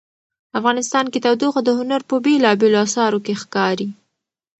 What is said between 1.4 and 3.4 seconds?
د هنر په بېلابېلو اثارو کې